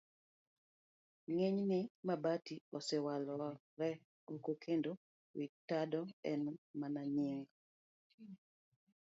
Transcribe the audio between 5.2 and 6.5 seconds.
wi tado en